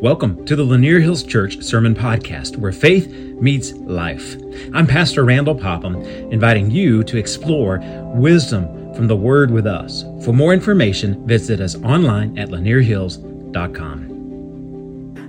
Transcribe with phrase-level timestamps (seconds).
[0.00, 4.34] Welcome to the Lanier Hills Church Sermon Podcast, where faith meets life.
[4.72, 5.96] I'm Pastor Randall Popham,
[6.32, 7.80] inviting you to explore
[8.14, 10.04] wisdom from the Word with us.
[10.24, 14.09] For more information, visit us online at lanierhills.com.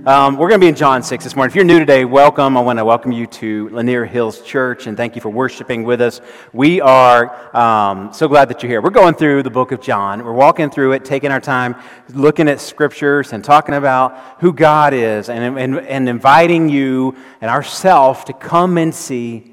[0.04, 1.52] Um, we're going to be in John 6 this morning.
[1.52, 2.56] If you're new today, welcome.
[2.56, 6.00] I want to welcome you to Lanier Hills Church and thank you for worshiping with
[6.00, 6.20] us.
[6.52, 8.82] We are um, so glad that you're here.
[8.82, 10.24] We're going through the book of John.
[10.24, 11.76] We're walking through it, taking our time,
[12.08, 17.48] looking at scriptures and talking about who God is and, and, and inviting you and
[17.48, 19.51] ourselves to come and see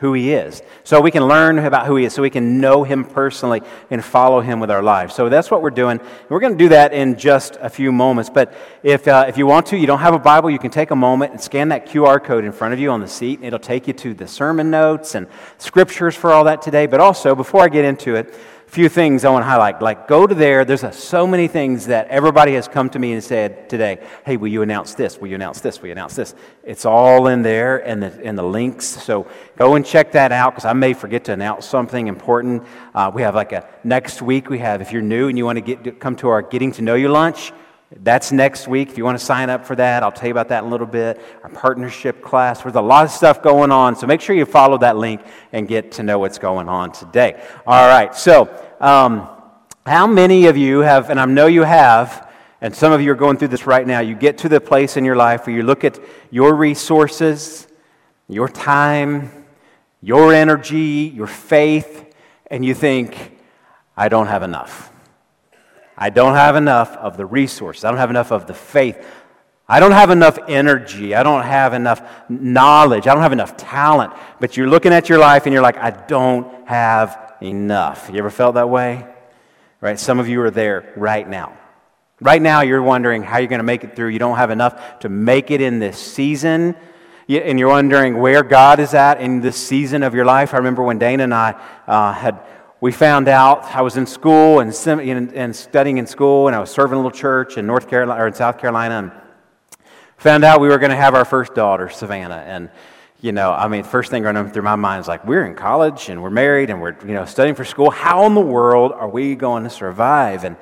[0.00, 0.62] who he is.
[0.84, 4.04] So we can learn about who he is, so we can know him personally and
[4.04, 5.14] follow him with our lives.
[5.14, 6.00] So that's what we're doing.
[6.28, 8.30] We're going to do that in just a few moments.
[8.30, 10.90] But if, uh, if you want to, you don't have a Bible, you can take
[10.90, 13.40] a moment and scan that QR code in front of you on the seat.
[13.42, 15.26] It'll take you to the sermon notes and
[15.58, 16.86] scriptures for all that today.
[16.86, 18.34] But also, before I get into it,
[18.68, 19.80] few things I want to highlight.
[19.80, 20.64] Like, go to there.
[20.64, 24.36] There's a, so many things that everybody has come to me and said today, hey,
[24.36, 25.18] will you announce this?
[25.18, 25.80] Will you announce this?
[25.80, 26.34] Will you announce this?
[26.62, 28.84] It's all in there and the, and the links.
[28.84, 32.62] So go and check that out because I may forget to announce something important.
[32.94, 35.56] Uh, we have like a next week, we have, if you're new and you want
[35.64, 37.52] to get, come to our Getting to Know You lunch,
[37.90, 38.90] that's next week.
[38.90, 40.70] If you want to sign up for that, I'll tell you about that in a
[40.70, 41.20] little bit.
[41.42, 43.96] Our partnership class, there's a lot of stuff going on.
[43.96, 45.22] So make sure you follow that link
[45.52, 47.42] and get to know what's going on today.
[47.66, 48.14] All right.
[48.14, 48.48] So,
[48.80, 49.28] um,
[49.86, 52.28] how many of you have, and I know you have,
[52.60, 54.98] and some of you are going through this right now, you get to the place
[54.98, 55.98] in your life where you look at
[56.30, 57.66] your resources,
[58.28, 59.46] your time,
[60.02, 62.04] your energy, your faith,
[62.50, 63.38] and you think,
[63.96, 64.87] I don't have enough.
[66.00, 67.84] I don't have enough of the resources.
[67.84, 69.04] I don't have enough of the faith.
[69.68, 71.14] I don't have enough energy.
[71.14, 73.06] I don't have enough knowledge.
[73.06, 74.12] I don't have enough talent.
[74.40, 78.08] But you're looking at your life and you're like, I don't have enough.
[78.12, 79.06] You ever felt that way?
[79.80, 79.98] Right?
[79.98, 81.58] Some of you are there right now.
[82.20, 84.08] Right now, you're wondering how you're going to make it through.
[84.08, 86.76] You don't have enough to make it in this season.
[87.28, 90.54] And you're wondering where God is at in this season of your life.
[90.54, 92.40] I remember when Dana and I uh, had
[92.80, 94.72] we found out I was in school and,
[95.34, 98.26] and studying in school, and I was serving a little church in North Carolina or
[98.28, 99.12] in South Carolina, and
[100.16, 102.44] found out we were going to have our first daughter, Savannah.
[102.46, 102.70] And
[103.20, 106.08] you know, I mean, first thing running through my mind is like, we're in college
[106.08, 107.90] and we're married and we're you know studying for school.
[107.90, 110.44] How in the world are we going to survive?
[110.44, 110.56] And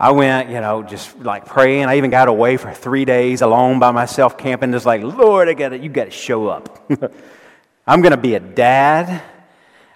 [0.00, 1.84] I went, you know, just like praying.
[1.84, 5.54] I even got away for three days alone by myself, camping, just like, Lord, I
[5.54, 6.90] got to, you got to show up.
[7.86, 9.22] I'm going to be a dad.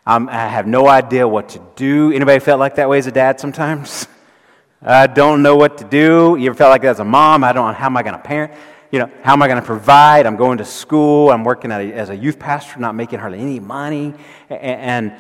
[0.07, 2.13] I'm, i have no idea what to do.
[2.13, 4.07] Anybody felt like that way as a dad sometimes?
[4.83, 6.37] I don't know what to do.
[6.39, 7.45] You ever felt like that as a mom?
[7.45, 8.53] I don't know how am I going to parent?
[8.91, 10.27] You know, how am I going to provide?
[10.27, 11.31] I'm going to school.
[11.31, 14.15] I'm working a, as a youth pastor, not making hardly any money.
[14.49, 15.13] And, and,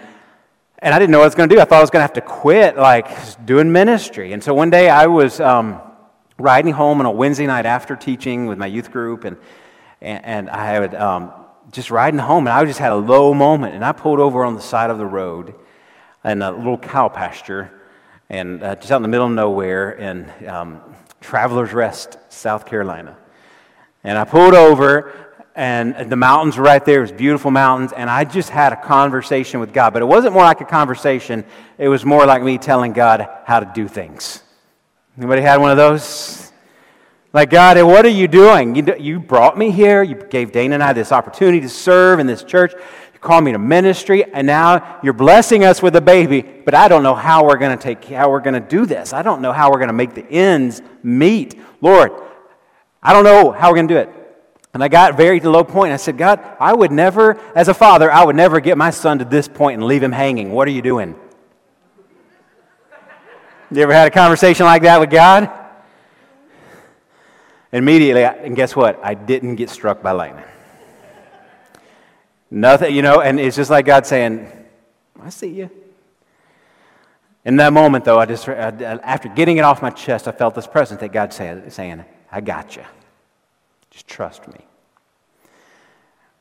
[0.78, 1.60] and I didn't know what I was going to do.
[1.60, 4.32] I thought I was going to have to quit, like doing ministry.
[4.32, 5.80] And so one day I was um,
[6.38, 9.36] riding home on a Wednesday night after teaching with my youth group, and,
[10.00, 11.32] and, and I had um,
[11.70, 14.54] just riding home, and I just had a low moment, and I pulled over on
[14.54, 15.54] the side of the road
[16.25, 17.70] in a little cow pasture,
[18.28, 20.81] and uh, just out in the middle of nowhere in um,
[21.20, 23.16] Travelers Rest, South Carolina.
[24.03, 25.12] And I pulled over,
[25.54, 26.98] and the mountains were right there.
[26.98, 29.92] It was beautiful mountains, and I just had a conversation with God.
[29.92, 31.44] But it wasn't more like a conversation;
[31.78, 34.42] it was more like me telling God how to do things.
[35.16, 36.50] Anybody had one of those?
[37.32, 38.74] Like, God, eh, what are you doing?
[38.74, 40.02] You, you brought me here.
[40.02, 42.72] You gave Dana and I this opportunity to serve in this church.
[42.72, 46.42] You called me to ministry, and now you're blessing us with a baby.
[46.42, 49.12] But I don't know how we're going to take, how we're going to do this.
[49.12, 51.56] I don't know how we're going to make the ends meet.
[51.80, 52.12] Lord,
[53.00, 54.16] I don't know how we're going to do it.
[54.74, 55.92] And I got very to low point.
[55.92, 59.19] I said, God, I would never, as a father, I would never get my son
[59.20, 60.52] to this point and leave him hanging.
[60.52, 61.14] What are you doing?
[63.72, 65.59] You ever had a conversation like that with God?
[67.72, 68.98] Immediately, and guess what?
[69.03, 70.44] I didn't get struck by lightning.
[72.50, 74.50] Nothing, you know, and it's just like God saying,
[75.22, 75.70] I see you.
[77.44, 80.66] In that moment, though, I just, after getting it off my chest, I felt this
[80.66, 82.82] presence that God said, saying, I got you.
[83.90, 84.67] Just trust me.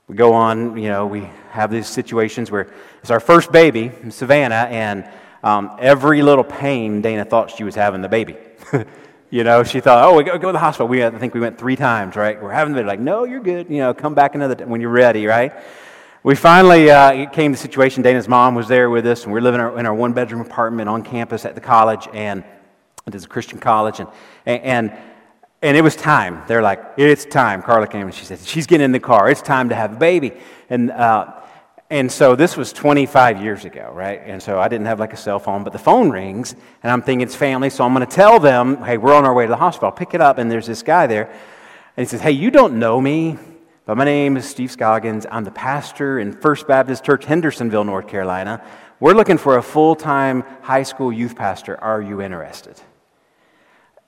[0.07, 4.67] We go on, you know, we have these situations where it's our first baby, Savannah,
[4.69, 5.07] and
[5.43, 8.35] um, every little pain, Dana thought she was having the baby.
[9.31, 10.87] You know, she thought, oh, we go, go to the hospital.
[10.87, 12.41] We, I think we went three times, right?
[12.41, 13.69] We're having the like, no, you're good.
[13.69, 15.53] You know, come back another time when you're ready, right?
[16.23, 18.01] We finally uh, came to the situation.
[18.01, 20.41] Dana's mom was there with us, and we are living in our, our one bedroom
[20.41, 22.43] apartment on campus at the college, and
[23.05, 24.09] it is a Christian college, and,
[24.47, 24.97] and,
[25.61, 26.41] and it was time.
[26.47, 27.61] They're like, it's time.
[27.61, 29.29] Carla came and she said, she's getting in the car.
[29.29, 30.33] It's time to have a baby.
[30.69, 31.39] And uh,
[31.91, 34.21] and so this was 25 years ago, right?
[34.23, 36.53] And so I didn't have like a cell phone, but the phone rings,
[36.83, 39.33] and I'm thinking it's family, so I'm going to tell them, hey, we're on our
[39.33, 39.87] way to the hospital.
[39.87, 41.25] I'll pick it up, and there's this guy there.
[41.99, 43.37] And he says, Hey, you don't know me,
[43.85, 45.25] but my name is Steve Scoggins.
[45.29, 48.63] I'm the pastor in First Baptist Church, Hendersonville, North Carolina.
[48.99, 51.77] We're looking for a full time high school youth pastor.
[51.83, 52.79] Are you interested?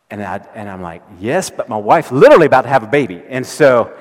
[0.10, 3.24] And, I, and I'm like, Yes, but my wife's literally about to have a baby.
[3.28, 3.98] And so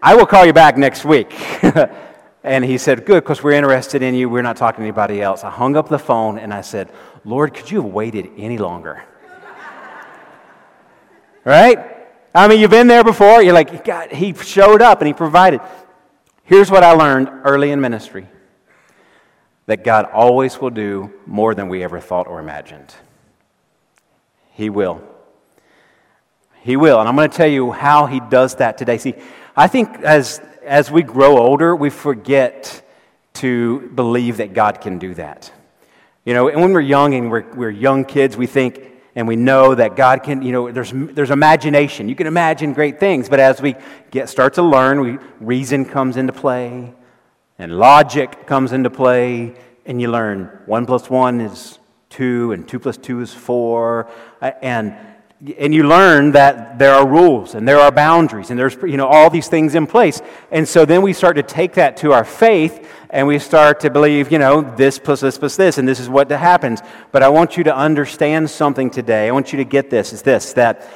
[0.00, 1.34] I will call you back next week.
[2.46, 4.28] and he said, Good, because we're interested in you.
[4.28, 5.42] We're not talking to anybody else.
[5.42, 6.90] I hung up the phone and I said,
[7.24, 9.02] Lord, could you have waited any longer?
[11.44, 12.06] right?
[12.32, 13.42] I mean, you've been there before.
[13.42, 15.60] You're like, God, he showed up and he provided.
[16.44, 18.28] Here's what I learned early in ministry
[19.66, 22.94] that God always will do more than we ever thought or imagined.
[24.52, 25.02] He will.
[26.62, 27.00] He will.
[27.00, 28.98] And I'm going to tell you how he does that today.
[28.98, 29.14] See,
[29.56, 32.82] I think as, as we grow older, we forget
[33.34, 35.52] to believe that God can do that.
[36.24, 38.80] You know, and when we're young and we're, we're young kids, we think,
[39.14, 42.08] and we know that God can, you know, there's, there's imagination.
[42.08, 43.76] You can imagine great things, but as we
[44.10, 46.92] get, start to learn, we, reason comes into play,
[47.58, 49.54] and logic comes into play,
[49.86, 51.78] and you learn one plus one is
[52.08, 54.10] two, and two plus two is four,
[54.42, 54.96] uh, and
[55.58, 59.06] and you learn that there are rules and there are boundaries and there's you know
[59.06, 60.22] all these things in place.
[60.50, 63.90] And so then we start to take that to our faith and we start to
[63.90, 66.80] believe you know this plus this plus this and this is what happens.
[67.12, 69.28] But i want you to understand something today.
[69.28, 70.88] I want you to get this is this that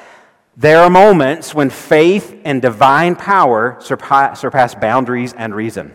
[0.57, 5.95] there are moments when faith and divine power surpass, surpass boundaries and reason.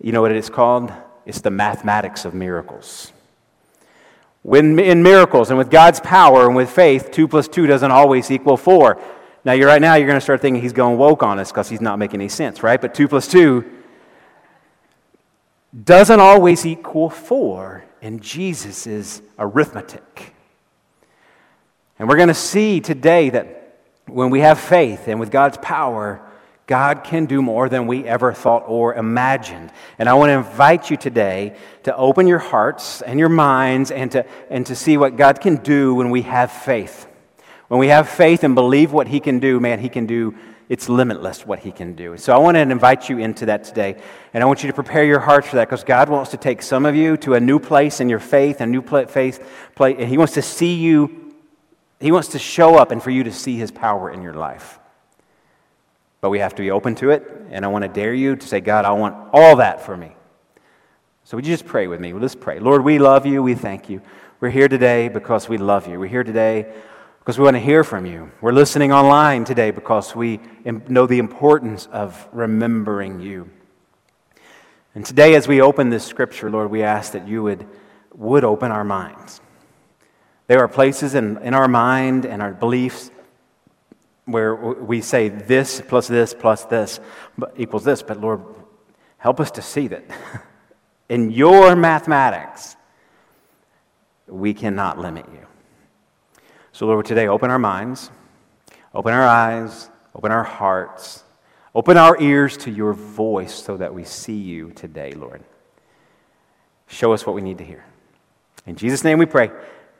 [0.00, 0.92] You know what it is called?
[1.24, 3.12] It's the mathematics of miracles
[4.42, 8.30] when, in miracles and with God's power and with faith, 2 plus 2 doesn't always
[8.30, 9.00] equal 4.
[9.44, 11.68] Now, you're right now, you're going to start thinking he's going woke on us because
[11.68, 12.80] he's not making any sense, right?
[12.80, 13.64] But 2 plus 2
[15.84, 20.34] doesn't always equal 4 in Jesus' arithmetic.
[21.98, 26.20] And we're going to see today that when we have faith and with God's power,
[26.66, 29.70] God can do more than we ever thought or imagined.
[29.98, 34.10] And I want to invite you today to open your hearts and your minds and
[34.12, 37.08] to, and to see what God can do when we have faith.
[37.68, 40.36] When we have faith and believe what He can do, man, He can do,
[40.68, 42.16] it's limitless what He can do.
[42.16, 44.00] So I want to invite you into that today.
[44.32, 46.62] And I want you to prepare your hearts for that because God wants to take
[46.62, 49.44] some of you to a new place in your faith, a new faith
[49.74, 51.34] place, and He wants to see you,
[51.98, 54.78] He wants to show up and for you to see His power in your life.
[56.22, 57.30] But we have to be open to it.
[57.50, 60.16] And I want to dare you to say, God, I want all that for me.
[61.24, 62.12] So would you just pray with me?
[62.12, 62.60] Let's pray.
[62.60, 63.42] Lord, we love you.
[63.42, 64.00] We thank you.
[64.40, 65.98] We're here today because we love you.
[65.98, 66.72] We're here today
[67.18, 68.30] because we want to hear from you.
[68.40, 73.50] We're listening online today because we know the importance of remembering you.
[74.94, 77.66] And today, as we open this scripture, Lord, we ask that you would,
[78.14, 79.40] would open our minds.
[80.46, 83.10] There are places in, in our mind and our beliefs
[84.24, 87.00] where we say this plus this plus this
[87.56, 88.42] equals this, but Lord,
[89.18, 90.04] help us to see that
[91.08, 92.76] in your mathematics,
[94.26, 95.46] we cannot limit you.
[96.72, 98.10] So, Lord, today, open our minds,
[98.94, 101.22] open our eyes, open our hearts,
[101.74, 105.42] open our ears to your voice so that we see you today, Lord.
[106.86, 107.84] Show us what we need to hear.
[108.66, 109.50] In Jesus' name we pray.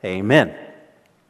[0.03, 0.72] Amen.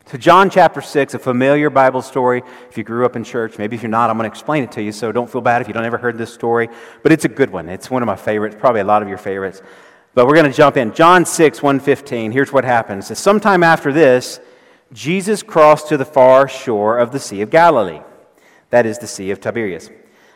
[0.06, 2.44] So, John chapter 6, a familiar Bible story.
[2.70, 4.72] If you grew up in church, maybe if you're not, I'm going to explain it
[4.74, 6.68] to you, so don't feel bad if you don't ever heard this story.
[7.04, 7.70] But it's a good one.
[7.70, 9.62] It's one of my favorites, probably a lot of your favorites.
[10.14, 10.94] But we're going to jump in.
[10.94, 12.34] John 6, 115.
[12.34, 13.10] Here's what happens.
[13.12, 14.42] It sometime after this,
[14.92, 18.02] Jesus crossed to the far shore of the Sea of Galilee.
[18.72, 19.90] That is the Sea of Tiberias.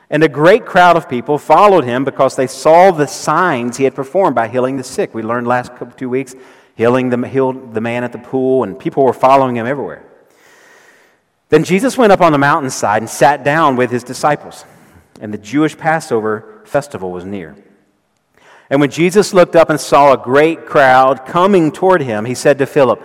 [0.10, 3.96] And a great crowd of people followed him because they saw the signs he had
[3.96, 5.14] performed by healing the sick.
[5.14, 6.36] We learned last couple two weeks
[6.78, 10.04] healing the, healed the man at the pool, and people were following him everywhere.
[11.50, 14.64] Then Jesus went up on the mountainside and sat down with his disciples,
[15.20, 17.56] and the Jewish Passover festival was near.
[18.70, 22.60] And when Jesus looked up and saw a great crowd coming toward him, he said
[22.60, 23.02] to Philip,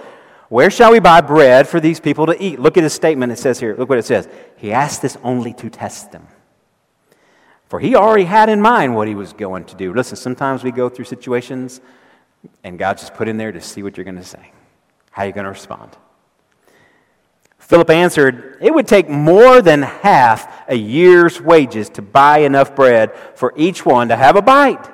[0.51, 2.61] Where shall we buy bread for these people to eat?
[2.61, 3.33] Look at his statement.
[3.33, 4.29] It says here, look what it says.
[4.57, 6.27] He asked this only to test them.
[7.69, 9.95] For he already had in mind what he was going to do.
[9.95, 11.81] Listen, sometimes we go through situations
[12.65, 14.53] and God just put in there to see what you're going to say,
[15.11, 15.97] how you're going to respond.
[17.59, 23.15] Philip answered, It would take more than half a year's wages to buy enough bread
[23.35, 24.91] for each one to have a bite.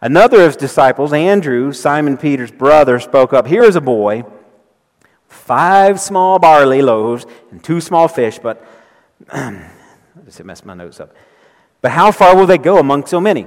[0.00, 4.24] Another of his disciples, Andrew, Simon Peter's brother, spoke up Here is a boy,
[5.28, 8.66] five small barley loaves and two small fish, but
[9.32, 9.60] I
[10.24, 11.14] just messed my notes up.
[11.80, 13.46] But how far will they go among so many?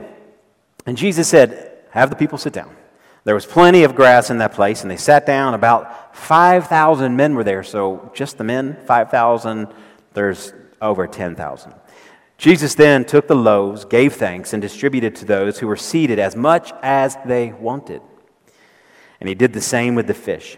[0.86, 2.75] And Jesus said, have the people sit down.
[3.23, 5.55] There was plenty of grass in that place, and they sat down.
[5.55, 7.63] About 5,000 men were there.
[7.63, 9.67] So just the men, 5,000,
[10.13, 11.73] there's over 10,000.
[12.37, 16.35] Jesus then took the loaves, gave thanks, and distributed to those who were seated as
[16.35, 18.01] much as they wanted.
[19.19, 20.57] And he did the same with the fish.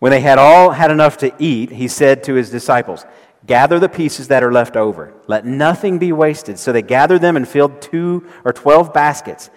[0.00, 3.06] When they had all had enough to eat, he said to his disciples,
[3.46, 5.14] Gather the pieces that are left over.
[5.28, 6.58] Let nothing be wasted.
[6.58, 9.50] So they gathered them and filled two or twelve baskets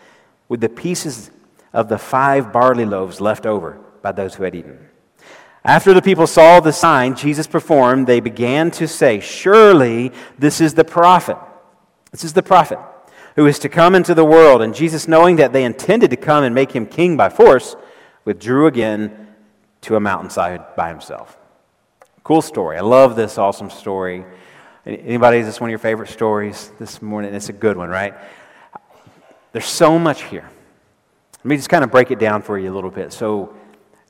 [0.49, 1.31] with the pieces
[1.71, 4.89] of the five barley loaves left over by those who had eaten.
[5.63, 10.73] After the people saw the sign Jesus performed, they began to say, Surely this is
[10.73, 11.37] the prophet.
[12.11, 12.79] This is the prophet
[13.35, 14.61] who is to come into the world.
[14.61, 17.75] And Jesus, knowing that they intended to come and make him king by force,
[18.25, 19.27] withdrew again
[19.81, 21.37] to a mountainside by himself.
[22.23, 22.77] Cool story.
[22.77, 24.25] I love this awesome story.
[24.85, 27.33] Anybody, is this one of your favorite stories this morning?
[27.33, 28.13] It's a good one, right?
[29.51, 30.49] There's so much here.
[31.37, 33.13] Let me just kind of break it down for you a little bit.
[33.13, 33.55] So,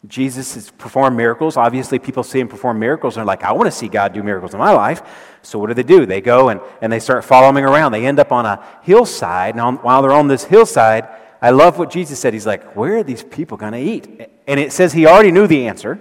[0.08, 1.58] Jesus has performed miracles.
[1.58, 4.24] Obviously, people see him perform miracles and are like, I want to see God do
[4.24, 5.02] miracles in my life.
[5.42, 6.06] So, what do they do?
[6.06, 7.92] They go and, and they start following around.
[7.92, 9.56] They end up on a hillside.
[9.56, 11.08] And on, while they're on this hillside,
[11.42, 12.34] I love what Jesus said.
[12.34, 14.30] He's like, Where are these people going to eat?
[14.48, 16.00] And it says he already knew the answer.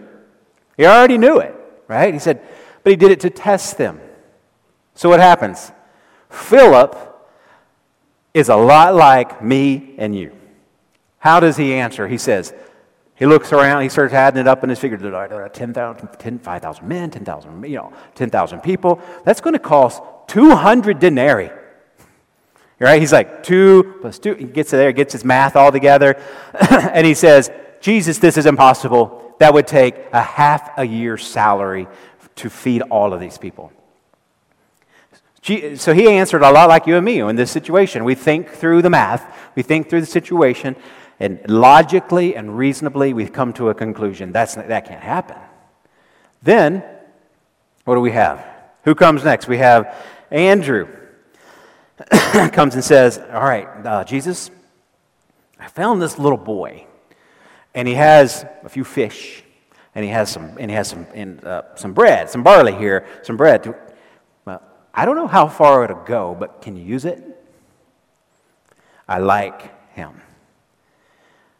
[0.77, 1.55] He already knew it,
[1.89, 2.15] right?
[2.15, 2.41] He said,
[2.85, 4.01] But he did it to test them.
[4.95, 5.73] So, what happens?
[6.31, 7.08] Philip
[8.39, 10.33] is a lot like me and you.
[11.19, 12.07] How does he answer?
[12.07, 12.55] He says,
[13.17, 14.79] he looks around, he starts adding it up in his
[15.43, 19.03] are 10,000, 10, 5,000 men, 10,000, you know, 10,000 people.
[19.25, 21.51] That's going to cost 200 denarii.
[22.79, 23.01] Right?
[23.01, 24.35] He's like, two plus two.
[24.35, 26.15] He gets there, gets his math all together,
[26.71, 29.35] and he says, Jesus, this is impossible.
[29.41, 31.89] That would take a half a year's salary
[32.37, 33.73] to feed all of these people.
[35.77, 38.05] So he answered a lot like you and me in this situation.
[38.05, 40.77] We think through the math, we think through the situation,
[41.19, 44.31] and logically and reasonably, we've come to a conclusion.
[44.31, 45.39] That's, that can't happen.
[46.43, 46.85] Then,
[47.85, 48.45] what do we have?
[48.85, 49.49] Who comes next?
[49.49, 49.95] We have
[50.31, 50.89] Andrew.
[52.53, 54.51] comes and says, All right, uh, Jesus,
[55.59, 56.87] I found this little boy,
[57.75, 59.43] and he has a few fish,
[59.95, 63.07] and he has some, and he has some, and, uh, some bread, some barley here,
[63.23, 63.75] some bread.
[64.99, 67.23] I don't know how far it'll go, but can you use it?
[69.07, 70.21] I like him.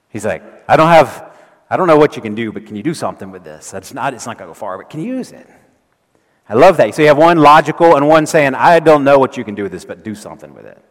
[0.09, 1.33] He's like, I don't have,
[1.71, 3.71] I don't know what you can do, but can you do something with this?
[3.71, 5.47] That's not, it's not going to go far, but can you use it?
[6.49, 6.93] I love that.
[6.97, 9.63] So you have one logical and one saying, I don't know what you can do
[9.63, 10.83] with this, but do something with it.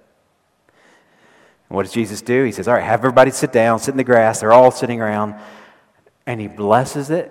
[1.68, 2.46] And what does Jesus do?
[2.46, 4.40] He says, All right, have everybody sit down, sit in the grass.
[4.40, 5.36] They're all sitting around.
[6.26, 7.30] And he blesses it.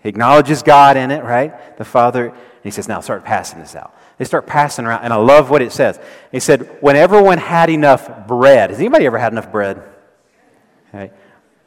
[0.00, 1.76] He acknowledges God in it, right?
[1.76, 2.32] The Father.
[2.62, 3.92] And he says, Now start passing this out.
[4.18, 5.02] They start passing around.
[5.02, 5.98] And I love what it says.
[6.30, 9.82] He said, When everyone had enough bread, has anybody ever had enough bread?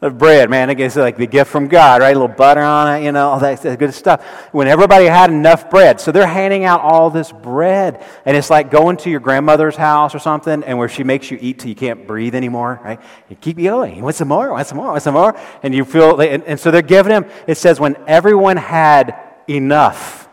[0.02, 2.16] Of bread, man, I guess like the gift from God, right?
[2.16, 4.24] A little butter on it, you know, all that good stuff.
[4.52, 8.70] When everybody had enough bread, so they're handing out all this bread, and it's like
[8.70, 11.76] going to your grandmother's house or something, and where she makes you eat till you
[11.76, 13.00] can't breathe anymore, right?
[13.30, 14.02] You keep going.
[14.02, 14.52] Want some more?
[14.52, 14.88] Want some more?
[14.88, 15.40] Want some more?
[15.64, 17.26] And you feel, and, and so they're giving him.
[17.48, 20.25] It says when everyone had enough,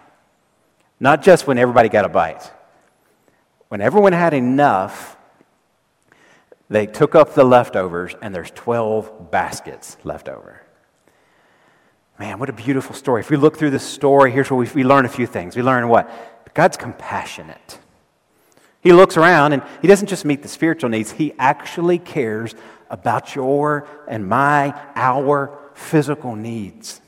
[1.02, 2.48] not just when everybody got a bite.
[3.66, 5.16] When everyone had enough,
[6.70, 10.62] they took up the leftovers, and there's 12 baskets left over.
[12.20, 13.20] Man, what a beautiful story.
[13.20, 15.56] If we look through this story, here's where we, we learn a few things.
[15.56, 16.08] We learn what?
[16.54, 17.80] God's compassionate.
[18.80, 22.54] He looks around and he doesn't just meet the spiritual needs, he actually cares
[22.90, 27.01] about your and my, our physical needs.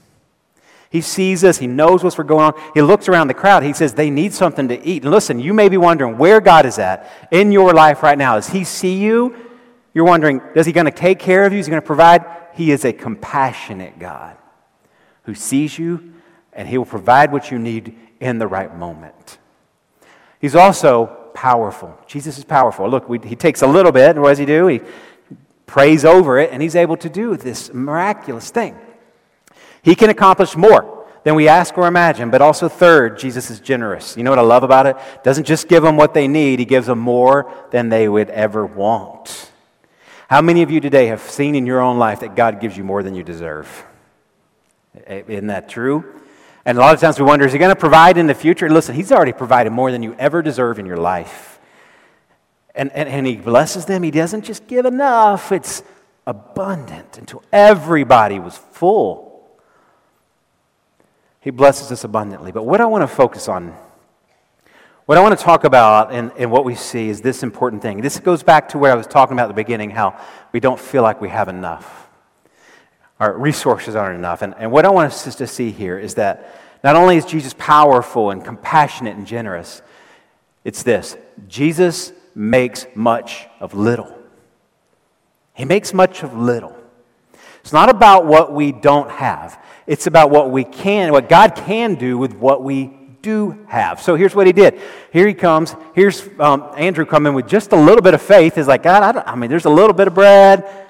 [0.94, 1.58] He sees us.
[1.58, 2.54] He knows what's going on.
[2.72, 3.64] He looks around the crowd.
[3.64, 5.02] He says, they need something to eat.
[5.02, 8.36] And listen, you may be wondering where God is at in your life right now.
[8.36, 9.34] Does He see you?
[9.92, 11.58] You're wondering, is he going to take care of you?
[11.58, 12.24] Is he going to provide?
[12.54, 14.36] He is a compassionate God
[15.24, 16.14] who sees you
[16.52, 19.38] and he will provide what you need in the right moment.
[20.40, 21.98] He's also powerful.
[22.06, 22.88] Jesus is powerful.
[22.88, 24.68] Look, we, he takes a little bit, and what does he do?
[24.68, 24.80] He
[25.66, 28.78] prays over it, and he's able to do this miraculous thing.
[29.84, 34.16] He can accomplish more than we ask or imagine, but also, third, Jesus is generous.
[34.16, 34.96] You know what I love about it?
[35.22, 38.64] Doesn't just give them what they need, he gives them more than they would ever
[38.64, 39.50] want.
[40.28, 42.82] How many of you today have seen in your own life that God gives you
[42.82, 43.84] more than you deserve?
[45.06, 46.20] Isn't that true?
[46.64, 48.70] And a lot of times we wonder, is he going to provide in the future?
[48.70, 51.58] Listen, he's already provided more than you ever deserve in your life.
[52.74, 54.02] And, and, and he blesses them.
[54.02, 55.82] He doesn't just give enough, it's
[56.26, 59.33] abundant until everybody was full.
[61.44, 62.52] He blesses us abundantly.
[62.52, 63.76] But what I want to focus on,
[65.04, 68.00] What I want to talk about and, and what we see is this important thing.
[68.00, 70.18] This goes back to where I was talking about at the beginning how
[70.52, 72.08] we don't feel like we have enough.
[73.20, 74.40] Our resources aren't enough.
[74.40, 77.54] And, and what I want us to see here is that not only is Jesus
[77.58, 79.82] powerful and compassionate and generous,
[80.64, 81.14] it's this
[81.46, 84.16] Jesus makes much of little.
[85.52, 86.74] He makes much of little.
[87.64, 91.94] It's not about what we don't have, it's about what we can, what God can
[91.94, 94.02] do with what we do have.
[94.02, 94.78] So here's what he did.
[95.11, 95.75] Here he comes.
[95.94, 98.56] Here's um, Andrew coming with just a little bit of faith.
[98.56, 100.87] He's like, God, I, I mean, there's a little bit of bread.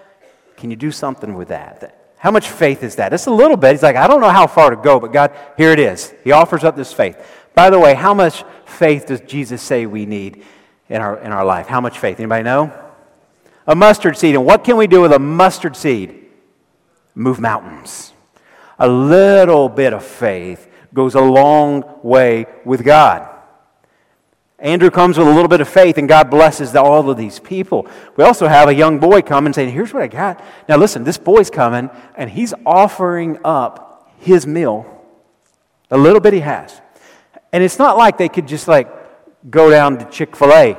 [0.57, 2.13] Can you do something with that?
[2.17, 3.13] How much faith is that?
[3.13, 3.71] It's a little bit.
[3.71, 6.13] He's like, I don't know how far to go, but God, here it is.
[6.25, 7.25] He offers up this faith.
[7.55, 10.43] By the way, how much faith does Jesus say we need
[10.89, 11.69] in our, in our life?
[11.69, 12.19] How much faith?
[12.19, 12.73] Anybody know?
[13.69, 14.35] A mustard seed.
[14.35, 16.24] And what can we do with a mustard seed?
[17.15, 18.13] Move mountains.
[18.79, 23.29] A little bit of faith goes a long way with God.
[24.59, 27.87] Andrew comes with a little bit of faith, and God blesses all of these people.
[28.17, 30.43] We also have a young boy coming saying, Here's what I got.
[30.69, 34.87] Now, listen, this boy's coming, and he's offering up his meal,
[35.91, 36.81] a little bit he has.
[37.53, 38.89] And it's not like they could just like
[39.51, 40.79] go down to Chick fil A,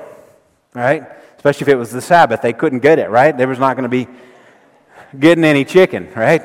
[0.74, 1.04] right?
[1.36, 2.42] Especially if it was the Sabbath.
[2.42, 3.38] They couldn't get it, right?
[3.38, 4.08] There was not going to be
[5.18, 6.42] getting any chicken, right?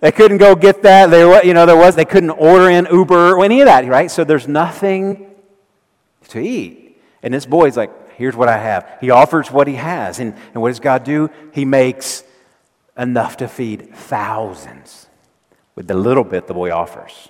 [0.00, 1.10] They couldn't go get that.
[1.10, 4.10] There, you know, there was, they couldn't order in Uber or any of that, right?
[4.10, 5.30] So there's nothing
[6.28, 7.00] to eat.
[7.22, 8.98] And this boy's like, here's what I have.
[9.00, 10.20] He offers what he has.
[10.20, 11.30] And, and what does God do?
[11.52, 12.24] He makes
[12.96, 15.06] enough to feed thousands
[15.74, 17.28] with the little bit the boy offers.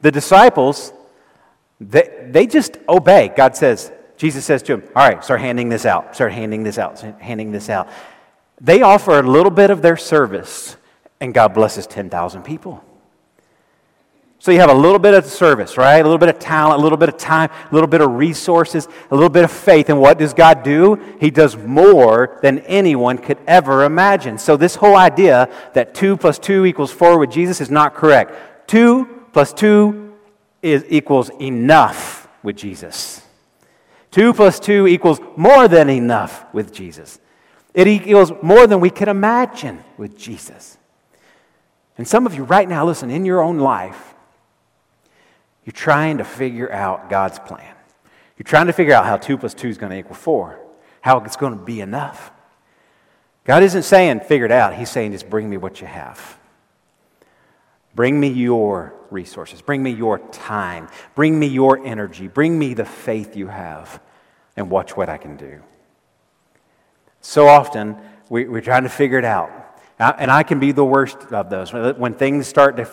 [0.00, 0.92] The disciples,
[1.80, 3.32] they, they just obey.
[3.34, 6.78] God says, Jesus says to him, All right, start handing this out, start handing this
[6.78, 7.88] out, handing this out.
[8.60, 10.76] They offer a little bit of their service,
[11.20, 12.82] and God blesses 10,000 people.
[14.38, 15.98] So you have a little bit of service, right?
[15.98, 18.86] A little bit of talent, a little bit of time, a little bit of resources,
[19.10, 19.88] a little bit of faith.
[19.88, 21.00] And what does God do?
[21.18, 24.38] He does more than anyone could ever imagine.
[24.38, 28.68] So this whole idea that 2 plus 2 equals 4 with Jesus is not correct.
[28.68, 30.14] 2 plus 2
[30.62, 33.22] is, equals enough with Jesus.
[34.12, 37.18] 2 plus 2 equals more than enough with Jesus.
[37.76, 40.78] It equals more than we could imagine with Jesus.
[41.98, 44.14] And some of you right now, listen, in your own life,
[45.62, 47.74] you're trying to figure out God's plan.
[48.38, 50.58] You're trying to figure out how 2 plus 2 is going to equal 4,
[51.02, 52.30] how it's going to be enough.
[53.44, 56.38] God isn't saying figure it out, He's saying just bring me what you have.
[57.94, 59.60] Bring me your resources.
[59.60, 60.88] Bring me your time.
[61.14, 62.26] Bring me your energy.
[62.26, 64.00] Bring me the faith you have,
[64.56, 65.62] and watch what I can do.
[67.26, 67.96] So often,
[68.28, 69.50] we, are trying to figure it out.
[69.98, 71.72] And I can be the worst of those.
[71.72, 72.88] When things start to,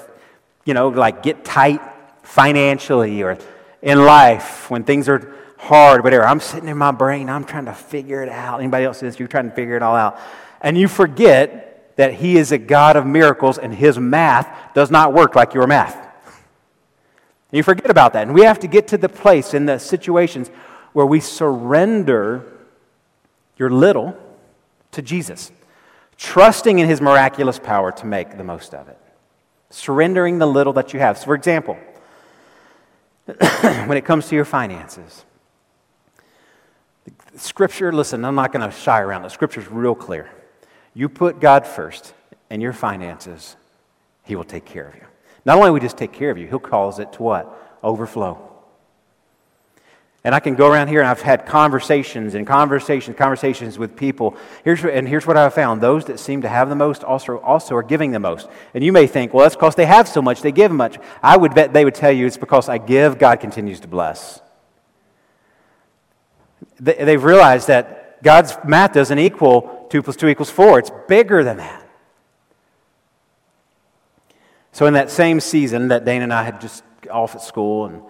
[0.65, 1.79] you know, like get tight
[2.23, 3.37] financially or
[3.83, 6.25] in life, when things are hard, whatever.
[6.25, 8.59] I'm sitting in my brain, I'm trying to figure it out.
[8.59, 10.19] Anybody else says you're trying to figure it all out.
[10.61, 15.13] And you forget that He is a God of miracles and His math does not
[15.13, 15.95] work like your math.
[15.95, 18.23] And you forget about that.
[18.23, 20.49] And we have to get to the place in the situations
[20.91, 22.51] where we surrender
[23.57, 24.17] your little
[24.93, 25.51] to Jesus,
[26.17, 28.97] trusting in His miraculous power to make the most of it.
[29.69, 31.17] Surrendering the little that you have.
[31.17, 31.77] So, for example,
[33.85, 35.25] when it comes to your finances.
[37.35, 39.23] Scripture, listen, I'm not going to shy around.
[39.23, 40.29] The scripture is real clear.
[40.93, 42.13] You put God first
[42.49, 43.55] in your finances,
[44.23, 45.05] He will take care of you.
[45.45, 47.79] Not only will He just take care of you, He'll cause it to what?
[47.81, 48.52] Overflow.
[50.25, 54.37] And I can go around here and I've had conversations and conversations, conversations with people.
[54.63, 57.75] Here's, and here's what I've found those that seem to have the most also, also
[57.75, 58.47] are giving the most.
[58.73, 60.97] And you may think, well, that's because they have so much, they give much.
[61.21, 64.39] I would bet they would tell you it's because I give, God continues to bless.
[66.79, 71.57] They've realized that God's math doesn't equal 2 plus 2 equals 4, it's bigger than
[71.57, 71.85] that.
[74.71, 78.01] So, in that same season that Dana and I had just off at school and,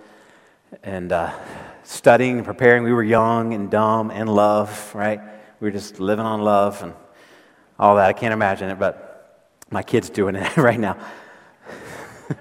[0.81, 1.33] and uh,
[1.83, 2.83] studying and preparing.
[2.83, 5.19] We were young and dumb and love, right?
[5.59, 6.93] We were just living on love and
[7.77, 8.07] all that.
[8.07, 10.97] I can't imagine it, but my kid's doing it right now.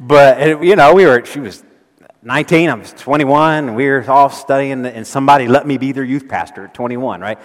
[0.00, 1.62] but, you know, we were, she was
[2.22, 6.04] 19, I was 21, and we were all studying, and somebody let me be their
[6.04, 7.38] youth pastor at 21, right?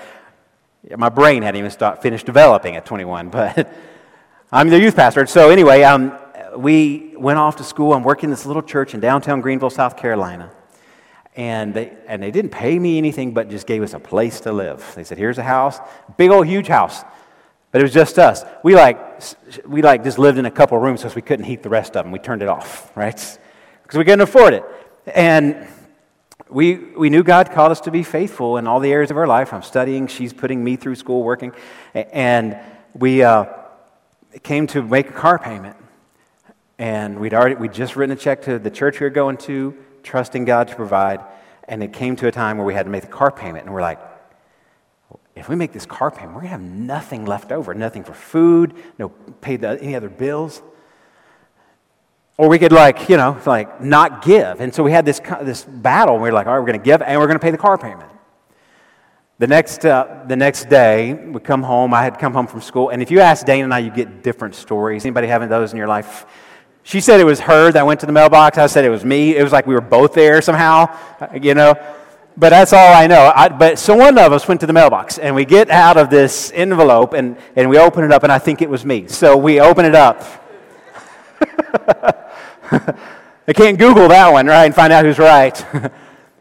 [0.98, 3.72] My brain hadn't even start, finished developing at 21, but
[4.52, 5.26] I'm the youth pastor.
[5.28, 6.18] So, anyway, um,
[6.58, 7.94] we went off to school.
[7.94, 10.52] I'm working in this little church in downtown Greenville, South Carolina.
[11.36, 14.52] And they, and they didn't pay me anything, but just gave us a place to
[14.52, 14.94] live.
[14.96, 15.80] They said, here's a house,
[16.18, 17.04] big old huge house.
[17.72, 18.44] But it was just us.
[18.64, 19.20] We like,
[19.66, 22.06] we like just lived in a couple rooms because we couldn't heat the rest of
[22.06, 22.12] them.
[22.12, 23.16] We turned it off, right?
[23.84, 24.64] because we couldn't afford it.
[25.08, 25.68] And
[26.50, 29.26] we, we knew God called us to be faithful in all the areas of our
[29.26, 29.54] life.
[29.54, 31.52] I'm studying, she's putting me through school, working.
[31.96, 32.60] And
[32.94, 33.46] we uh,
[34.44, 35.76] came to make a car payment.
[36.84, 39.74] And we'd already, we'd just written a check to the church we were going to,
[40.04, 41.22] trusting God to provide.
[41.66, 43.64] And it came to a time where we had to make the car payment.
[43.64, 44.02] And we're like,
[45.34, 48.14] if we make this car payment, we're going to have nothing left over, nothing for
[48.14, 49.08] food, no
[49.40, 50.62] pay the, any other bills.
[52.36, 54.60] Or we could like, you know, like not give.
[54.60, 56.16] And so we had this, this battle.
[56.16, 57.52] And we were like, all right, we're going to give and we're going to pay
[57.52, 58.12] the car payment.
[59.40, 61.94] The next, uh, the next day, we come home.
[61.94, 62.90] I had come home from school.
[62.90, 65.06] And if you ask Dana and I, you get different stories.
[65.06, 66.26] Anybody having those in your life?
[66.84, 68.58] She said it was her that went to the mailbox.
[68.58, 69.36] I said it was me.
[69.36, 70.96] It was like we were both there somehow,
[71.42, 71.76] you know.
[72.36, 73.32] But that's all I know.
[73.34, 76.10] I, but so one of us went to the mailbox and we get out of
[76.10, 79.08] this envelope and, and we open it up, and I think it was me.
[79.08, 80.24] So we open it up.
[83.48, 85.66] I can't Google that one, right, and find out who's right.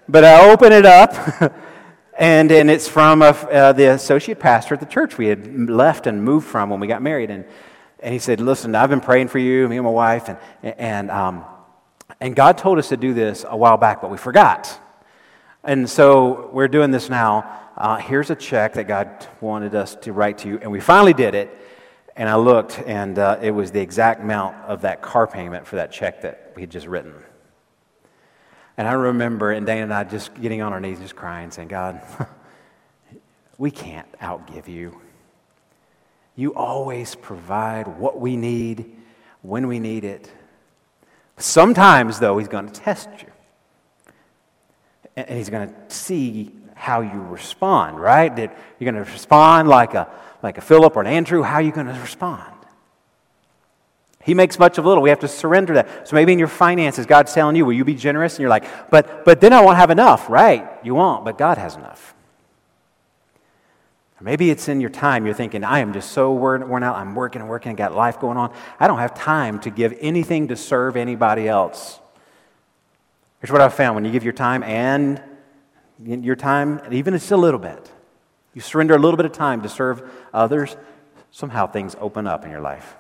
[0.09, 1.15] but I open it up,
[2.19, 6.07] and, and it's from a, uh, the associate pastor at the church we had left
[6.07, 7.31] and moved from when we got married.
[7.31, 7.45] And,
[8.03, 11.11] and he said, Listen, I've been praying for you, me and my wife, and, and,
[11.11, 11.45] um,
[12.21, 14.79] and God told us to do this a while back, but we forgot.
[15.65, 17.61] And so we're doing this now.
[17.77, 21.15] Uh, here's a check that God wanted us to write to you, and we finally
[21.15, 21.57] did it.
[22.15, 25.77] And I looked, and uh, it was the exact amount of that car payment for
[25.77, 27.15] that check that we had just written.
[28.77, 31.69] And I remember, and Dana and I just getting on our knees, just crying, saying,
[31.69, 32.03] God,
[33.59, 35.01] we can't outgive you.
[36.35, 38.97] You always provide what we need
[39.43, 40.31] when we need it.
[41.37, 43.29] Sometimes, though, He's going to test you.
[45.17, 48.35] And He's going to see how you respond, right?
[48.35, 50.09] That you're going to respond like a,
[50.43, 51.43] like a Philip or an Andrew.
[51.43, 52.53] How are you going to respond?
[54.25, 55.03] He makes much of little.
[55.03, 56.09] We have to surrender that.
[56.09, 58.35] So maybe in your finances, God's telling you, will you be generous?
[58.35, 60.31] And you're like, but, but then I won't have enough.
[60.31, 62.15] Right, you won't, but God has enough.
[64.23, 65.27] Or maybe it's in your time.
[65.27, 66.95] You're thinking, I am just so worn out.
[66.95, 68.55] I'm working and working and got life going on.
[68.79, 71.99] I don't have time to give anything to serve anybody else.
[73.41, 75.21] Here's what I've found when you give your time and
[75.99, 77.91] your time, even it's a little bit,
[78.55, 80.77] you surrender a little bit of time to serve others,
[81.33, 82.95] somehow things open up in your life.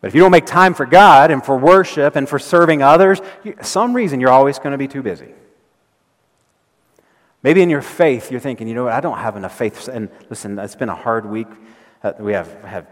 [0.00, 3.20] But if you don't make time for God and for worship and for serving others,
[3.60, 5.34] some reason you're always going to be too busy.
[7.42, 9.88] Maybe in your faith, you're thinking, you know what, I don't have enough faith.
[9.88, 11.48] And listen, it's been a hard week.
[12.02, 12.86] Uh, we have, have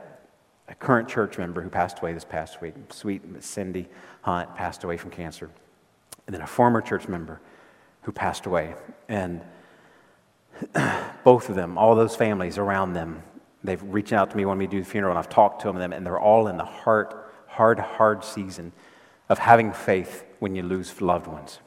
[0.68, 2.74] a current church member who passed away this past week.
[2.90, 3.88] Sweet Cindy
[4.22, 5.50] Hunt passed away from cancer.
[6.26, 7.40] And then a former church member
[8.02, 8.74] who passed away.
[9.08, 9.42] And
[11.24, 13.22] both of them, all those families around them,
[13.62, 15.92] they've reached out to me when we do the funeral, and I've talked to them,
[15.92, 17.12] and they're all in the hard,
[17.46, 18.72] hard, hard season
[19.28, 21.60] of having faith when you lose loved ones.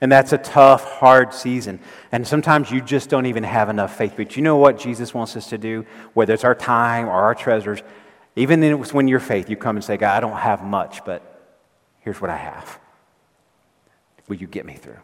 [0.00, 1.78] And that's a tough, hard season.
[2.10, 4.14] And sometimes you just don't even have enough faith.
[4.16, 5.84] But you know what Jesus wants us to do?
[6.14, 7.82] Whether it's our time or our treasures,
[8.34, 11.22] even when you're faith, you come and say, God, I don't have much, but
[12.00, 12.78] here's what I have.
[14.28, 14.98] Will you get me through?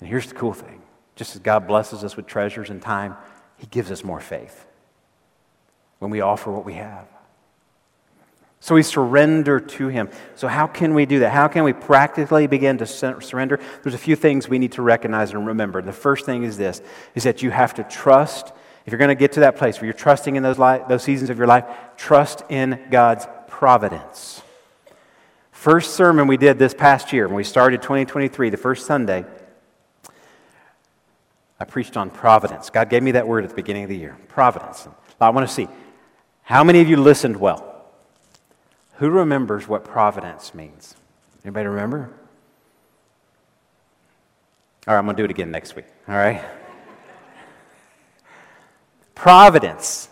[0.00, 0.82] And here's the cool thing
[1.16, 3.16] just as God blesses us with treasures and time,
[3.56, 4.66] He gives us more faith
[5.98, 7.08] when we offer what we have.
[8.60, 10.08] So we surrender to Him.
[10.34, 11.32] So, how can we do that?
[11.32, 13.60] How can we practically begin to surrender?
[13.82, 15.80] There's a few things we need to recognize and remember.
[15.80, 16.82] The first thing is this
[17.14, 18.52] is that you have to trust.
[18.84, 21.02] If you're going to get to that place where you're trusting in those, li- those
[21.02, 21.64] seasons of your life,
[21.96, 24.42] trust in God's providence.
[25.52, 29.24] First sermon we did this past year when we started 2023, the first Sunday,
[31.60, 32.70] I preached on providence.
[32.70, 34.88] God gave me that word at the beginning of the year providence.
[35.20, 35.68] I want to see
[36.42, 37.77] how many of you listened well?
[38.98, 40.96] Who remembers what providence means?
[41.44, 42.10] Anybody remember?
[44.88, 45.84] All right, I'm going to do it again next week.
[46.08, 46.44] All right?
[49.14, 50.08] Providence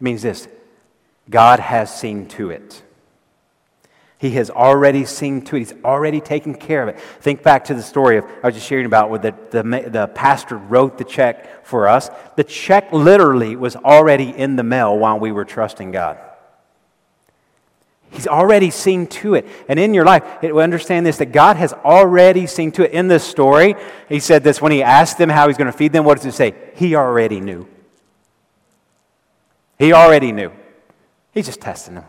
[0.00, 0.48] means this
[1.30, 2.82] God has seen to it.
[4.18, 5.58] He has already seen to it.
[5.60, 7.00] He's already taken care of it.
[7.20, 10.10] Think back to the story of I was just sharing about where the, the, the
[10.12, 12.10] pastor wrote the check for us.
[12.34, 16.18] The check literally was already in the mail while we were trusting God.
[18.14, 19.44] He's already seen to it.
[19.68, 22.92] And in your life, it, understand this that God has already seen to it.
[22.92, 23.74] In this story,
[24.08, 26.04] he said this when he asked them how he's going to feed them.
[26.04, 26.54] What does it say?
[26.76, 27.66] He already knew.
[29.80, 30.52] He already knew.
[31.32, 32.04] He's just testing them.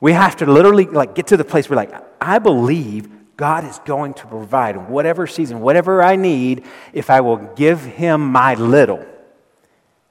[0.00, 3.78] We have to literally like get to the place where like I believe God is
[3.84, 9.06] going to provide whatever season, whatever I need, if I will give him my little,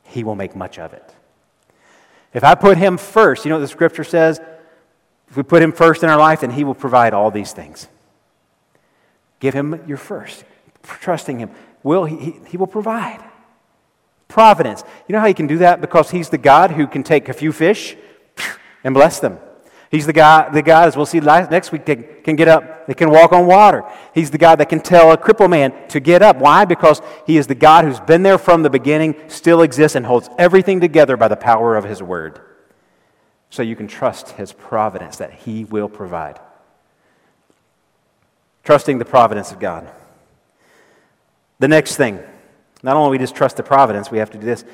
[0.04, 1.12] he will make much of it.
[2.34, 4.39] If I put him first, you know what the scripture says?
[5.34, 7.88] If we put Him first in our life, then He will provide all these things.
[9.39, 10.46] Give Him your first.
[10.84, 11.50] Trusting Him.
[11.82, 13.19] Will, he, he, he will provide.
[14.28, 14.84] Providence.
[15.08, 15.82] You know how He can do that?
[15.82, 17.98] Because He's the God who can take a few fish
[18.84, 19.39] and bless them.
[19.94, 22.98] He's the guy, the God, as we'll see next week, that can get up, that
[22.98, 23.84] can walk on water.
[24.16, 26.38] He's the God that can tell a crippled man to get up.
[26.38, 26.66] Why?
[26.66, 30.32] Because he is the God who's been there from the beginning, still exists, and holds
[30.40, 32.42] everything together by the power of his word.
[33.52, 36.40] So you can trust his providence that he will provide.
[38.64, 39.92] Trusting the providence of God.
[41.60, 42.20] The next thing,
[42.82, 44.66] not only we just trust the providence, we have to do this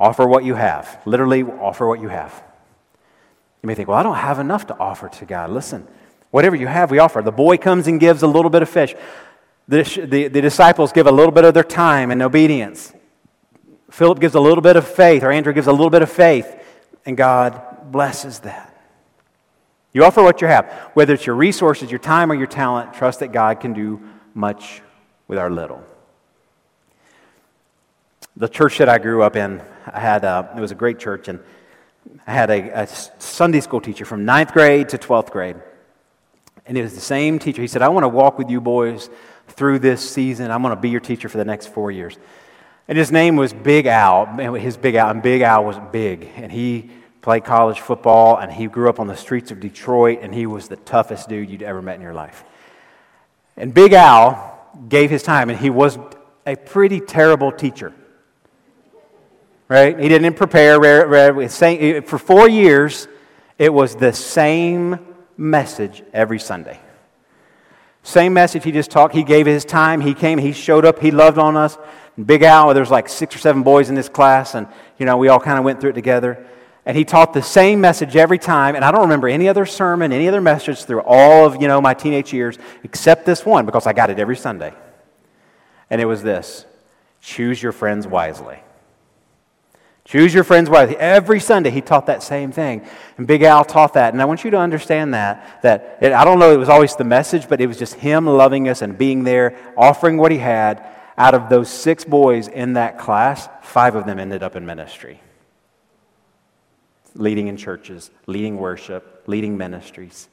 [0.00, 1.02] offer what you have.
[1.04, 2.42] Literally, offer what you have.
[3.64, 5.48] You may think, well, I don't have enough to offer to God.
[5.48, 5.88] Listen,
[6.30, 7.22] whatever you have, we offer.
[7.22, 8.94] The boy comes and gives a little bit of fish.
[9.68, 12.92] The, the, the disciples give a little bit of their time and obedience.
[13.90, 16.54] Philip gives a little bit of faith, or Andrew gives a little bit of faith,
[17.06, 18.70] and God blesses that.
[19.94, 22.92] You offer what you have, whether it's your resources, your time, or your talent.
[22.92, 23.98] Trust that God can do
[24.34, 24.82] much
[25.26, 25.82] with our little.
[28.36, 31.28] The church that I grew up in, I had a, it was a great church,
[31.28, 31.40] and
[32.26, 35.56] I had a, a Sunday school teacher from ninth grade to 12th grade.
[36.66, 37.60] And it was the same teacher.
[37.60, 39.10] He said, I want to walk with you boys
[39.48, 40.50] through this season.
[40.50, 42.16] I'm going to be your teacher for the next four years.
[42.88, 44.26] And his name was Big Al.
[44.54, 46.28] His Big Al, and Big Al was big.
[46.36, 50.34] And he played college football, and he grew up on the streets of Detroit, and
[50.34, 52.44] he was the toughest dude you'd ever met in your life.
[53.56, 54.58] And Big Al
[54.88, 55.98] gave his time, and he was
[56.46, 57.94] a pretty terrible teacher
[59.68, 59.98] right?
[59.98, 60.80] He didn't prepare.
[62.02, 63.08] For four years,
[63.58, 64.98] it was the same
[65.36, 66.78] message every Sunday.
[68.02, 69.14] Same message he just talked.
[69.14, 70.00] He gave his time.
[70.00, 70.38] He came.
[70.38, 70.98] He showed up.
[70.98, 71.78] He loved on us.
[72.22, 75.16] Big Al, there was like six or seven boys in this class, and you know
[75.16, 76.46] we all kind of went through it together.
[76.86, 78.76] And he taught the same message every time.
[78.76, 81.80] And I don't remember any other sermon, any other message through all of you know
[81.80, 84.74] my teenage years except this one because I got it every Sunday.
[85.88, 86.66] And it was this:
[87.22, 88.58] choose your friends wisely.
[90.04, 90.96] Choose your friends wisely.
[90.98, 92.86] Every Sunday he taught that same thing.
[93.16, 94.12] And Big Al taught that.
[94.12, 95.62] And I want you to understand that.
[95.62, 98.26] That it, I don't know it was always the message, but it was just him
[98.26, 100.86] loving us and being there, offering what he had.
[101.16, 105.20] Out of those six boys in that class, five of them ended up in ministry.
[107.14, 110.28] Leading in churches, leading worship, leading ministries.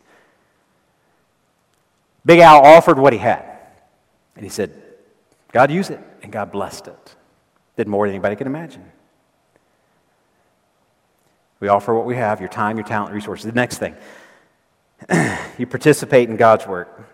[2.25, 3.45] Big Al offered what he had.
[4.36, 4.73] And he said,
[5.53, 7.15] God used it, and God blessed it.
[7.77, 8.84] Did more than anybody could imagine.
[11.62, 13.45] We offer what we have your time, your talent, resources.
[13.45, 13.95] The next thing,
[15.58, 17.08] you participate in God's work.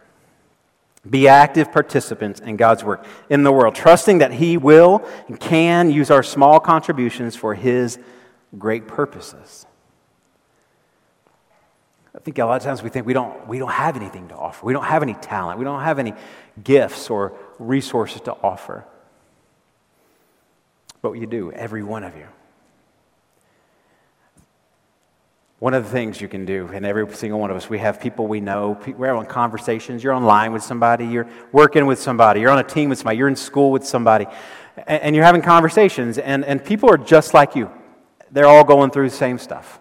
[1.08, 5.92] Be active participants in God's work in the world, trusting that He will and can
[5.92, 8.00] use our small contributions for His
[8.58, 9.66] great purposes.
[12.16, 14.36] I think a lot of times we think we don't, we don't have anything to
[14.36, 14.66] offer.
[14.66, 15.60] We don't have any talent.
[15.60, 16.14] We don't have any
[16.64, 18.86] gifts or resources to offer.
[21.02, 22.28] But you do, every one of you.
[25.60, 28.00] One of the things you can do, and every single one of us, we have
[28.00, 32.52] people we know, we're having conversations, you're online with somebody, you're working with somebody, you're
[32.52, 34.28] on a team with somebody, you're in school with somebody,
[34.86, 37.72] and you're having conversations, and, and people are just like you.
[38.30, 39.80] They're all going through the same stuff.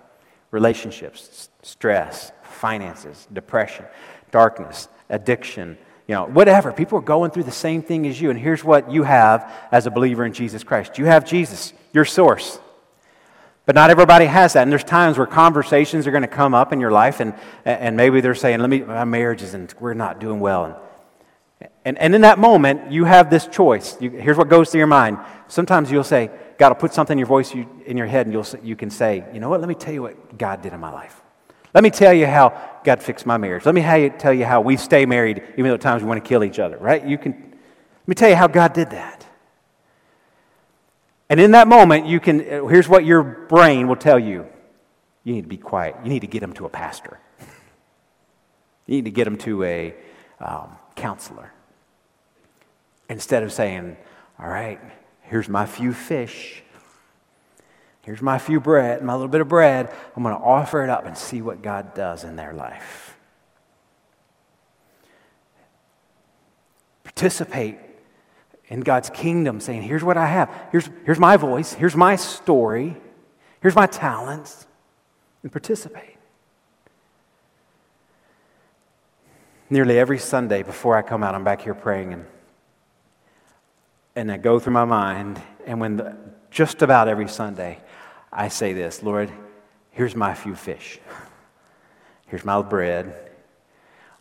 [0.50, 3.84] Relationships, stress, finances, depression,
[4.30, 5.76] darkness, addiction,
[6.08, 6.72] you know, whatever.
[6.72, 9.86] People are going through the same thing as you, and here's what you have as
[9.86, 10.96] a believer in Jesus Christ.
[10.96, 12.60] You have Jesus, your source.
[13.66, 14.62] But not everybody has that.
[14.62, 17.96] And there's times where conversations are going to come up in your life, and, and
[17.96, 20.80] maybe they're saying, Let me, my marriage isn't, we're not doing well.
[21.60, 24.00] And, and, and in that moment, you have this choice.
[24.00, 25.18] You, here's what goes through your mind.
[25.48, 28.32] Sometimes you'll say, God will put something in your voice, you, in your head, and
[28.32, 29.60] you'll, you can say, You know what?
[29.60, 31.20] Let me tell you what God did in my life.
[31.74, 33.66] Let me tell you how God fixed my marriage.
[33.66, 36.26] Let me tell you how we stay married, even though at times we want to
[36.26, 37.04] kill each other, right?
[37.04, 39.25] You can, let me tell you how God did that.
[41.28, 44.46] And in that moment, you can, here's what your brain will tell you
[45.24, 45.96] you need to be quiet.
[46.04, 47.18] You need to get them to a pastor,
[48.86, 49.94] you need to get them to a
[50.40, 51.52] um, counselor.
[53.08, 53.96] Instead of saying,
[54.38, 54.80] all right,
[55.22, 56.62] here's my few fish.
[58.02, 59.92] Here's my few bread, my little bit of bread.
[60.16, 63.16] I'm going to offer it up and see what God does in their life.
[67.02, 67.78] Participate
[68.68, 70.50] in God's kingdom, saying, Here's what I have.
[70.72, 71.72] Here's, here's my voice.
[71.72, 72.96] Here's my story.
[73.60, 74.66] Here's my talents.
[75.42, 76.16] And participate.
[79.70, 82.26] Nearly every Sunday before I come out, I'm back here praying, and,
[84.14, 85.40] and I go through my mind.
[85.66, 86.16] And when the,
[86.50, 87.78] just about every Sunday,
[88.32, 89.30] I say this Lord,
[89.90, 90.98] here's my few fish.
[92.26, 93.30] Here's my bread.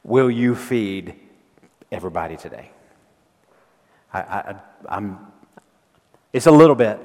[0.04, 1.16] Will you feed
[1.92, 2.72] everybody today?
[4.16, 4.56] I, I,
[4.90, 5.20] I'm,
[6.32, 7.00] it's a little bit.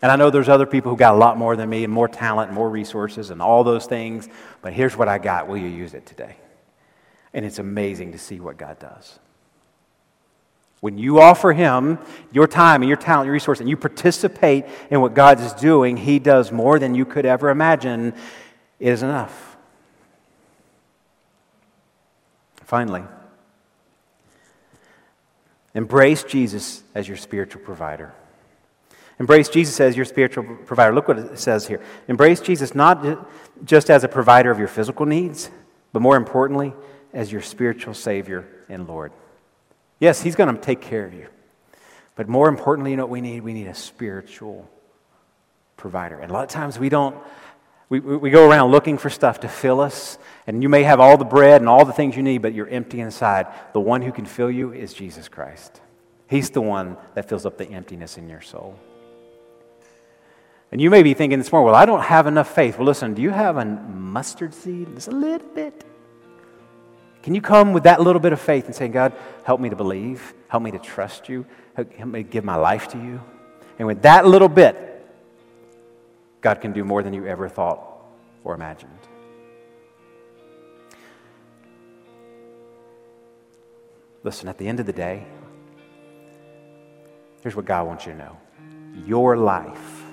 [0.00, 2.08] And I know there's other people who got a lot more than me and more
[2.08, 4.28] talent and more resources and all those things,
[4.60, 5.46] but here's what I got.
[5.46, 6.36] Will you use it today?
[7.32, 9.18] And it's amazing to see what God does.
[10.80, 12.00] When you offer Him
[12.32, 15.96] your time and your talent, your resource, and you participate in what God is doing,
[15.96, 18.14] He does more than you could ever imagine.
[18.80, 19.56] It is enough.
[22.64, 23.04] Finally,
[25.74, 28.12] embrace Jesus as your spiritual provider.
[29.18, 30.94] Embrace Jesus as your spiritual provider.
[30.94, 31.80] Look what it says here.
[32.08, 33.28] Embrace Jesus not
[33.64, 35.50] just as a provider of your physical needs,
[35.92, 36.72] but more importantly,
[37.12, 39.12] as your spiritual Savior and Lord.
[40.00, 41.28] Yes, He's going to take care of you.
[42.16, 43.42] But more importantly, you know what we need?
[43.42, 44.68] We need a spiritual
[45.76, 46.18] provider.
[46.18, 47.16] And a lot of times we don't,
[47.92, 50.16] we, we go around looking for stuff to fill us.
[50.46, 52.68] And you may have all the bread and all the things you need, but you're
[52.68, 53.48] empty inside.
[53.74, 55.82] The one who can fill you is Jesus Christ.
[56.26, 58.78] He's the one that fills up the emptiness in your soul.
[60.70, 62.78] And you may be thinking this morning, well, I don't have enough faith.
[62.78, 64.94] Well, listen, do you have a mustard seed?
[64.94, 65.84] Just a little bit.
[67.22, 69.12] Can you come with that little bit of faith and say, God,
[69.44, 72.96] help me to believe, help me to trust you, help me give my life to
[72.96, 73.20] you?
[73.78, 74.91] And with that little bit,
[76.42, 77.80] God can do more than you ever thought
[78.44, 78.90] or imagined.
[84.22, 85.26] Listen, at the end of the day,
[87.40, 88.36] here's what God wants you to know
[89.06, 90.04] your life,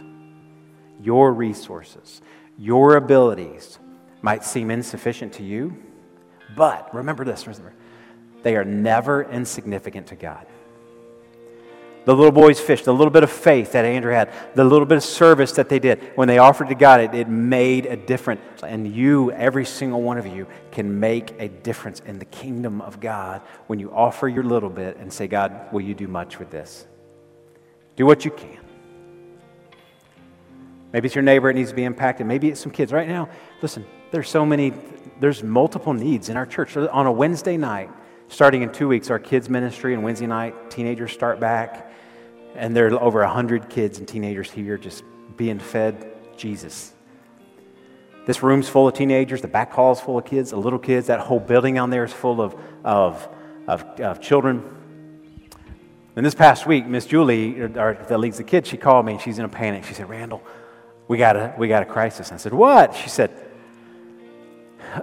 [1.01, 2.21] your resources,
[2.57, 3.77] your abilities
[4.21, 5.77] might seem insufficient to you
[6.55, 7.73] but remember this remember,
[8.43, 10.45] they are never insignificant to God.
[12.09, 14.97] The little boy's fish, the little bit of faith that Andrew had, the little bit
[14.97, 18.41] of service that they did, when they offered to God, it, it made a difference.
[18.63, 22.99] And you, every single one of you, can make a difference in the kingdom of
[22.99, 26.49] God when you offer your little bit and say, God, will you do much with
[26.49, 26.87] this?
[27.95, 28.57] Do what you can.
[30.91, 32.25] Maybe it's your neighbor that needs to be impacted.
[32.25, 32.91] Maybe it's some kids.
[32.91, 33.29] Right now,
[33.61, 34.73] listen, there's so many
[35.19, 36.75] there's multiple needs in our church.
[36.75, 37.91] On a Wednesday night,
[38.29, 41.85] starting in two weeks, our kids' ministry and Wednesday night, teenagers start back.
[42.55, 45.03] And there are over 100 kids and teenagers here just
[45.37, 46.93] being fed Jesus.
[48.25, 49.41] This room's full of teenagers.
[49.41, 51.07] The back hall's full of kids, the little kids.
[51.07, 53.27] That whole building on there is full of, of,
[53.67, 54.63] of, of children.
[56.15, 59.21] And this past week, Miss Julie, our, that leads the kids, she called me and
[59.21, 59.85] she's in a panic.
[59.85, 60.43] She said, Randall,
[61.07, 62.31] we got a, we got a crisis.
[62.31, 62.93] I said, What?
[62.95, 63.31] She said,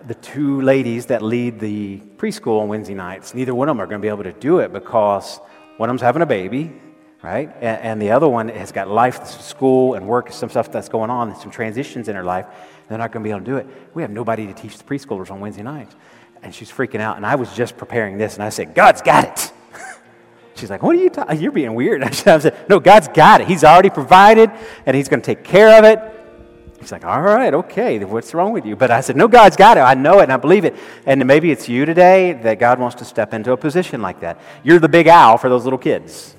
[0.06, 3.86] the two ladies that lead the preschool on Wednesday nights, neither one of them are
[3.86, 5.38] going to be able to do it because
[5.76, 6.72] one of them's having a baby,
[7.22, 7.52] right?
[7.56, 11.10] And, and the other one has got life, school, and work, some stuff that's going
[11.10, 12.46] on, some transitions in her life.
[12.88, 13.66] They're not going to be able to do it.
[13.94, 15.94] We have nobody to teach the preschoolers on Wednesday nights.
[16.42, 17.16] And she's freaking out.
[17.16, 19.52] And I was just preparing this, and I said, God's got it.
[20.54, 21.40] She's like, What are you talking?
[21.40, 22.02] You're being weird.
[22.04, 23.48] I said, No, God's got it.
[23.48, 24.50] He's already provided,
[24.84, 25.98] and He's going to take care of it.
[26.78, 28.76] He's like, all right, okay, what's wrong with you?
[28.76, 29.80] But I said, no, God's got it.
[29.80, 30.76] I know it and I believe it.
[31.04, 34.38] And maybe it's you today that God wants to step into a position like that.
[34.62, 36.36] You're the big owl for those little kids.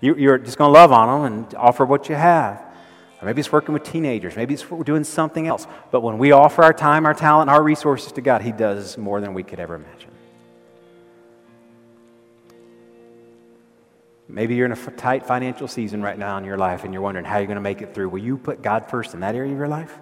[0.00, 2.62] You're just going to love on them and offer what you have.
[3.20, 4.36] Or maybe it's working with teenagers.
[4.36, 5.66] Maybe it's doing something else.
[5.90, 9.20] But when we offer our time, our talent, our resources to God, He does more
[9.20, 10.10] than we could ever imagine.
[14.28, 17.24] Maybe you're in a tight financial season right now in your life and you're wondering
[17.24, 18.08] how you're going to make it through.
[18.08, 19.98] Will you put God first in that area of your life?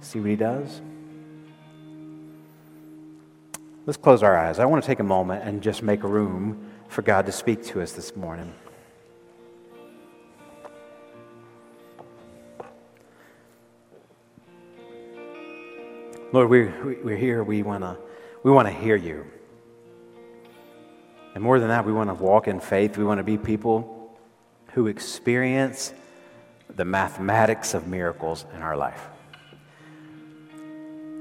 [0.00, 0.82] See what He does?
[3.86, 4.58] Let's close our eyes.
[4.58, 7.80] I want to take a moment and just make room for God to speak to
[7.80, 8.52] us this morning.
[16.32, 17.44] Lord, we're, we're here.
[17.44, 17.98] We want to
[18.42, 19.26] we want to hear you.
[21.34, 22.96] And more than that, we want to walk in faith.
[22.98, 24.16] We want to be people
[24.72, 25.94] who experience
[26.74, 29.08] the mathematics of miracles in our life.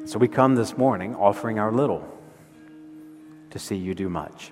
[0.06, 2.08] So we come this morning offering our little
[3.52, 4.52] to see you do much.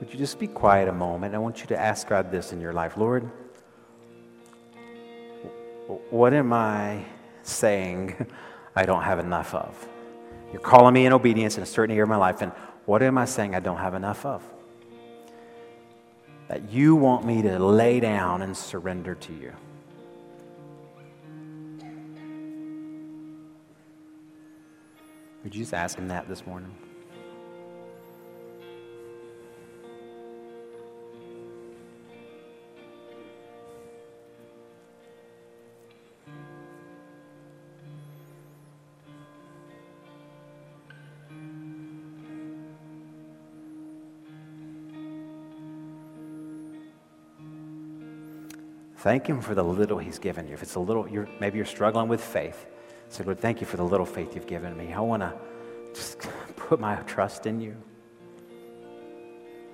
[0.00, 1.34] Would you just be quiet a moment?
[1.34, 3.30] I want you to ask God this in your life Lord,
[6.10, 7.04] what am I
[7.42, 8.26] saying
[8.76, 9.88] I don't have enough of.
[10.52, 12.52] You're calling me in obedience in a certain area of my life, and
[12.86, 14.42] what am I saying I don't have enough of?
[16.48, 19.52] That you want me to lay down and surrender to you.
[25.44, 26.74] Would you just ask him that this morning?
[49.00, 50.52] Thank Him for the little He's given you.
[50.52, 52.66] If it's a little, you're, maybe you're struggling with faith.
[53.08, 54.92] Say, Lord, thank you for the little faith you've given me.
[54.92, 55.32] I want to
[55.94, 56.18] just
[56.56, 57.74] put my trust in you.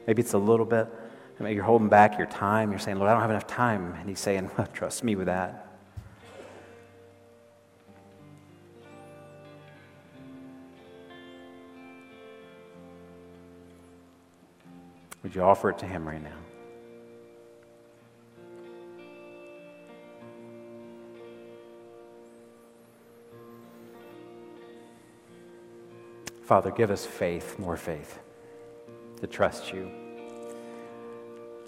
[0.07, 0.87] Maybe it's a little bit,
[1.41, 2.71] maybe you're holding back your time.
[2.71, 3.95] You're saying, Lord, I don't have enough time.
[3.99, 5.65] And He's saying, well, trust me with that.
[15.25, 16.46] Would you offer it to Him right now?
[26.47, 28.21] Father, give us faith, more faith,
[29.21, 29.91] to trust you.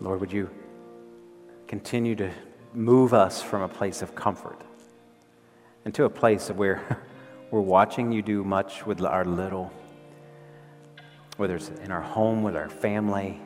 [0.01, 0.49] Lord, would you
[1.67, 2.31] continue to
[2.73, 4.61] move us from a place of comfort
[5.85, 7.05] into a place where
[7.51, 9.73] we're watching you do much with our little,
[11.39, 13.41] whether it's in our home, with our family,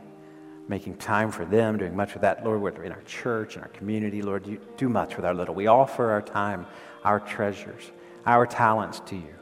[0.69, 2.45] making time for them, doing much with that.
[2.45, 5.55] Lord, whether in our church, in our community, Lord, you do much with our little.
[5.55, 6.67] We offer our time,
[7.05, 7.91] our treasures,
[8.27, 9.42] our talents to you.